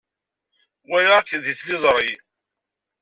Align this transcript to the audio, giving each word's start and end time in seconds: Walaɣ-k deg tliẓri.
Walaɣ-k 0.89 1.29
deg 1.43 1.57
tliẓri. 1.59 2.13